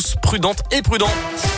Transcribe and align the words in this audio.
tous 0.00 0.14
prudentes 0.22 0.62
et 0.70 0.80
prudents. 0.80 1.49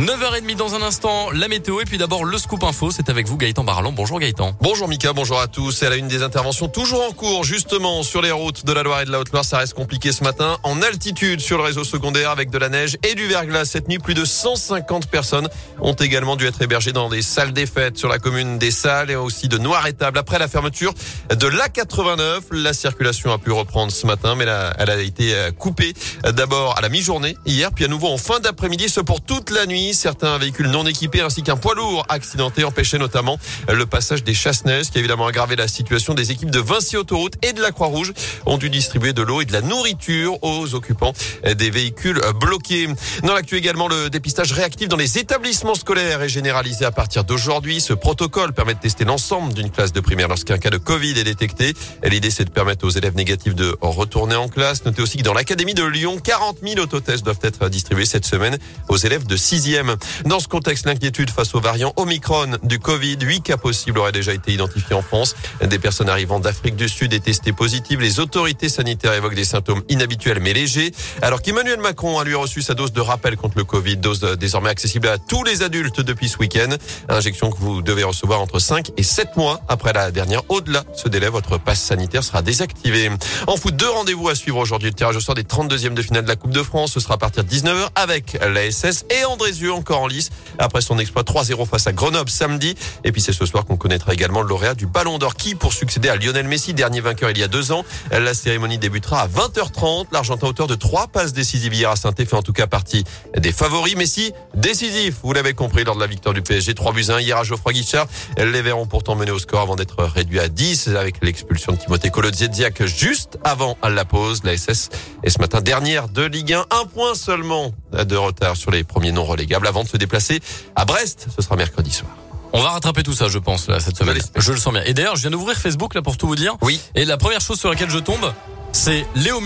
9h30 0.00 0.56
dans 0.56 0.74
un 0.74 0.80
instant, 0.80 1.30
la 1.30 1.46
météo 1.46 1.78
et 1.82 1.84
puis 1.84 1.98
d'abord 1.98 2.24
le 2.24 2.38
scoop 2.38 2.64
info. 2.64 2.90
C'est 2.90 3.10
avec 3.10 3.28
vous 3.28 3.36
Gaëtan 3.36 3.64
Barallon. 3.64 3.92
Bonjour 3.92 4.18
Gaëtan. 4.18 4.54
Bonjour 4.62 4.88
Mika, 4.88 5.12
bonjour 5.12 5.38
à 5.38 5.46
tous. 5.46 5.82
Elle 5.82 5.92
a 5.92 5.96
une 5.96 6.08
des 6.08 6.22
interventions 6.22 6.68
toujours 6.68 7.06
en 7.06 7.12
cours 7.12 7.44
justement 7.44 8.02
sur 8.02 8.22
les 8.22 8.30
routes 8.30 8.64
de 8.64 8.72
la 8.72 8.82
Loire 8.82 9.02
et 9.02 9.04
de 9.04 9.10
la 9.10 9.20
Haute-Loire. 9.20 9.44
Ça 9.44 9.58
reste 9.58 9.74
compliqué 9.74 10.10
ce 10.12 10.24
matin. 10.24 10.56
En 10.62 10.80
altitude 10.80 11.40
sur 11.40 11.58
le 11.58 11.64
réseau 11.64 11.84
secondaire 11.84 12.30
avec 12.30 12.48
de 12.48 12.56
la 12.56 12.70
neige 12.70 12.96
et 13.06 13.14
du 13.14 13.26
verglas. 13.26 13.66
Cette 13.66 13.88
nuit, 13.88 13.98
plus 13.98 14.14
de 14.14 14.24
150 14.24 15.06
personnes 15.08 15.50
ont 15.82 15.92
également 15.92 16.36
dû 16.36 16.46
être 16.46 16.62
hébergées 16.62 16.92
dans 16.92 17.10
des 17.10 17.20
salles 17.20 17.52
des 17.52 17.66
fêtes 17.66 17.98
sur 17.98 18.08
la 18.08 18.18
commune 18.18 18.56
des 18.56 18.70
Salles 18.70 19.10
et 19.10 19.16
aussi 19.16 19.48
de 19.48 19.58
Noir-Étable. 19.58 20.16
Après 20.16 20.38
la 20.38 20.48
fermeture 20.48 20.94
de 21.28 21.46
l'A89, 21.46 22.44
la 22.52 22.72
circulation 22.72 23.34
a 23.34 23.38
pu 23.38 23.52
reprendre 23.52 23.92
ce 23.92 24.06
matin, 24.06 24.34
mais 24.34 24.46
elle 24.78 24.90
a 24.90 24.98
été 24.98 25.34
euh, 25.34 25.50
coupée 25.50 25.92
d'abord 26.24 26.78
à 26.78 26.80
la 26.80 26.88
mi-journée 26.88 27.36
hier, 27.44 27.70
puis 27.70 27.84
à 27.84 27.88
nouveau 27.88 28.08
en 28.08 28.16
fin 28.16 28.40
d'après-midi, 28.40 28.88
ce 28.88 29.00
pour 29.00 29.20
toute 29.20 29.50
la 29.50 29.66
nuit. 29.66 29.89
Certains 29.92 30.38
véhicules 30.38 30.68
non 30.68 30.86
équipés 30.86 31.20
ainsi 31.20 31.42
qu'un 31.42 31.56
poids 31.56 31.74
lourd 31.74 32.04
accidenté 32.08 32.64
empêchaient 32.64 32.98
notamment 32.98 33.38
le 33.68 33.86
passage 33.86 34.24
des 34.24 34.34
chasse-neige 34.34 34.90
qui 34.90 34.98
a 34.98 35.00
évidemment 35.00 35.26
aggravé 35.26 35.56
la 35.56 35.68
situation 35.68 36.14
des 36.14 36.30
équipes 36.32 36.50
de 36.50 36.60
Vinci 36.60 36.96
Autoroute 36.96 37.34
et 37.42 37.52
de 37.52 37.60
la 37.60 37.72
Croix-Rouge 37.72 38.12
ont 38.46 38.58
dû 38.58 38.70
distribuer 38.70 39.12
de 39.12 39.22
l'eau 39.22 39.40
et 39.40 39.44
de 39.44 39.52
la 39.52 39.60
nourriture 39.60 40.42
aux 40.42 40.74
occupants 40.74 41.12
des 41.56 41.70
véhicules 41.70 42.20
bloqués. 42.40 42.88
Dans 43.24 43.34
l'actu 43.34 43.56
également, 43.56 43.88
le 43.88 44.10
dépistage 44.10 44.52
réactif 44.52 44.88
dans 44.88 44.96
les 44.96 45.18
établissements 45.18 45.74
scolaires 45.74 46.22
est 46.22 46.28
généralisé 46.28 46.84
à 46.84 46.90
partir 46.90 47.24
d'aujourd'hui. 47.24 47.80
Ce 47.80 47.92
protocole 47.92 48.52
permet 48.52 48.74
de 48.74 48.80
tester 48.80 49.04
l'ensemble 49.04 49.52
d'une 49.54 49.70
classe 49.70 49.92
de 49.92 50.00
primaire 50.00 50.28
lorsqu'un 50.28 50.58
cas 50.58 50.70
de 50.70 50.78
Covid 50.78 51.18
est 51.18 51.24
détecté. 51.24 51.74
L'idée, 52.04 52.30
c'est 52.30 52.44
de 52.44 52.50
permettre 52.50 52.86
aux 52.86 52.90
élèves 52.90 53.16
négatifs 53.16 53.54
de 53.54 53.76
retourner 53.80 54.36
en 54.36 54.48
classe. 54.48 54.84
Notez 54.84 55.02
aussi 55.02 55.18
que 55.18 55.22
dans 55.22 55.34
l'académie 55.34 55.74
de 55.74 55.84
Lyon, 55.84 56.18
40 56.22 56.58
000 56.62 56.80
autotests 56.80 57.24
doivent 57.24 57.38
être 57.42 57.68
distribués 57.68 58.06
cette 58.06 58.26
semaine 58.26 58.58
aux 58.88 58.96
élèves 58.96 59.26
de 59.26 59.36
6e. 59.36 59.79
Dans 60.24 60.40
ce 60.40 60.48
contexte, 60.48 60.86
l'inquiétude 60.86 61.30
face 61.30 61.54
aux 61.54 61.60
variants 61.60 61.92
Omicron 61.96 62.58
du 62.62 62.78
Covid, 62.78 63.18
huit 63.22 63.42
cas 63.42 63.56
possibles 63.56 63.98
auraient 63.98 64.12
déjà 64.12 64.32
été 64.32 64.52
identifiés 64.52 64.94
en 64.94 65.02
France. 65.02 65.34
Des 65.64 65.78
personnes 65.78 66.08
arrivant 66.08 66.40
d'Afrique 66.40 66.76
du 66.76 66.88
Sud 66.88 67.12
et 67.12 67.20
testées 67.20 67.52
positives. 67.52 68.00
Les 68.00 68.20
autorités 68.20 68.68
sanitaires 68.68 69.14
évoquent 69.14 69.34
des 69.34 69.44
symptômes 69.44 69.82
inhabituels 69.88 70.40
mais 70.40 70.52
légers. 70.52 70.92
Alors 71.22 71.42
qu'Emmanuel 71.42 71.80
Macron 71.80 72.18
a 72.18 72.24
lui 72.24 72.34
reçu 72.34 72.62
sa 72.62 72.74
dose 72.74 72.92
de 72.92 73.00
rappel 73.00 73.36
contre 73.36 73.58
le 73.58 73.64
Covid, 73.64 73.96
dose 73.96 74.20
désormais 74.38 74.70
accessible 74.70 75.08
à 75.08 75.18
tous 75.18 75.44
les 75.44 75.62
adultes 75.62 76.00
depuis 76.00 76.28
ce 76.28 76.38
week-end. 76.38 76.70
Injection 77.08 77.50
que 77.50 77.58
vous 77.58 77.82
devez 77.82 78.04
recevoir 78.04 78.40
entre 78.40 78.58
5 78.58 78.92
et 78.96 79.02
7 79.02 79.36
mois 79.36 79.60
après 79.68 79.92
la 79.92 80.10
dernière. 80.10 80.42
Au-delà 80.48 80.84
ce 80.94 81.08
délai, 81.08 81.28
votre 81.28 81.58
passe 81.58 81.80
sanitaire 81.80 82.24
sera 82.24 82.42
désactivé. 82.42 83.10
En 83.46 83.56
foot, 83.56 83.74
deux 83.76 83.88
rendez-vous 83.88 84.28
à 84.28 84.34
suivre 84.34 84.58
aujourd'hui. 84.58 84.90
Le 84.90 84.94
tirage 84.94 85.16
au 85.16 85.20
sort 85.20 85.34
des 85.34 85.42
32e 85.42 85.94
de 85.94 86.02
finale 86.02 86.24
de 86.24 86.28
la 86.28 86.36
Coupe 86.36 86.52
de 86.52 86.62
France. 86.62 86.92
Ce 86.92 87.00
sera 87.00 87.14
à 87.14 87.18
partir 87.18 87.44
de 87.44 87.48
19h 87.48 87.88
avec 87.94 88.38
la 88.40 88.70
SS 88.70 89.04
et 89.10 89.24
Encore 89.68 90.00
en 90.00 90.06
lice 90.06 90.30
après 90.58 90.80
son 90.80 90.98
exploit 90.98 91.22
3-0 91.22 91.66
face 91.66 91.86
à 91.86 91.92
Grenoble 91.92 92.30
samedi. 92.30 92.74
Et 93.04 93.12
puis 93.12 93.20
c'est 93.20 93.32
ce 93.32 93.44
soir 93.46 93.64
qu'on 93.64 93.76
connaîtra 93.76 94.14
également 94.14 94.42
le 94.42 94.48
lauréat 94.48 94.74
du 94.74 94.86
Ballon 94.86 95.18
d'Or 95.18 95.34
qui 95.34 95.54
pour 95.54 95.72
succéder 95.72 96.08
à 96.08 96.16
Lionel 96.16 96.46
Messi, 96.46 96.74
dernier 96.74 97.00
vainqueur 97.00 97.30
il 97.30 97.38
y 97.38 97.42
a 97.42 97.48
deux 97.48 97.72
ans. 97.72 97.84
La 98.10 98.34
cérémonie 98.34 98.78
débutera 98.78 99.22
à 99.22 99.28
20h30. 99.28 100.06
L'Argentin 100.12 100.46
auteur 100.46 100.66
de 100.66 100.74
trois 100.74 101.08
passes 101.08 101.32
décisives 101.32 101.74
hier 101.74 101.90
à 101.90 101.96
saint 101.96 102.12
fait 102.16 102.34
en 102.34 102.42
tout 102.42 102.52
cas 102.52 102.66
partie 102.66 103.04
des 103.36 103.52
favoris. 103.52 103.96
Messi 103.96 104.32
décisif, 104.54 105.16
vous 105.22 105.32
l'avez 105.32 105.54
compris 105.54 105.84
lors 105.84 105.94
de 105.94 106.00
la 106.00 106.06
victoire 106.06 106.34
du 106.34 106.42
PSG 106.42 106.74
3 106.74 106.92
buts 106.92 107.06
1 107.08 107.20
hier 107.20 107.36
à 107.36 107.44
Geoffroy 107.44 107.72
Guichard. 107.72 108.06
Les 108.38 108.62
Verts 108.62 108.78
ont 108.78 108.86
pourtant 108.86 109.14
mené 109.14 109.30
au 109.30 109.38
score 109.38 109.60
avant 109.60 109.76
d'être 109.76 110.04
réduits 110.04 110.40
à 110.40 110.48
10 110.48 110.88
avec 110.96 111.16
l'expulsion 111.22 111.72
de 111.72 111.78
Timothée 111.78 112.10
Kolodziejczak 112.10 112.86
juste 112.86 113.38
avant 113.44 113.76
la 113.82 114.04
pause. 114.04 114.42
La 114.44 114.56
SS 114.56 114.90
est 115.22 115.30
ce 115.30 115.38
matin 115.38 115.60
dernière 115.60 116.08
de 116.08 116.22
Ligue 116.22 116.52
1, 116.52 116.66
un 116.70 116.84
point 116.86 117.14
seulement 117.14 117.72
de 117.92 118.16
retard 118.16 118.56
sur 118.56 118.70
les 118.70 118.84
premiers 118.84 119.12
non 119.12 119.24
avant 119.54 119.84
de 119.84 119.88
se 119.88 119.96
déplacer 119.96 120.40
à 120.76 120.84
Brest. 120.84 121.26
Ce 121.36 121.42
sera 121.42 121.56
mercredi 121.56 121.90
soir. 121.90 122.10
On 122.52 122.60
va 122.60 122.70
rattraper 122.70 123.02
tout 123.02 123.12
ça, 123.12 123.28
je 123.28 123.38
pense, 123.38 123.68
là, 123.68 123.78
cette 123.78 123.96
semaine. 123.96 124.18
Je 124.34 124.52
le 124.52 124.58
sens 124.58 124.72
bien. 124.72 124.82
Et 124.84 124.92
d'ailleurs, 124.92 125.14
je 125.14 125.22
viens 125.22 125.30
d'ouvrir 125.30 125.56
Facebook, 125.56 125.94
là, 125.94 126.02
pour 126.02 126.16
tout 126.16 126.26
vous 126.26 126.34
dire. 126.34 126.56
Oui. 126.62 126.80
Et 126.96 127.04
la 127.04 127.16
première 127.16 127.40
chose 127.40 127.60
sur 127.60 127.70
laquelle 127.70 127.90
je 127.90 127.98
tombe, 127.98 128.32
c'est 128.72 129.06
Léo 129.14 129.38